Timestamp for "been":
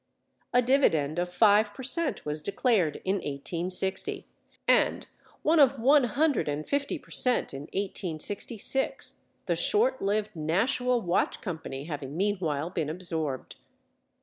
12.71-12.89